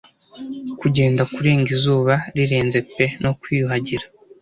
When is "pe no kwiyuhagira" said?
2.95-4.05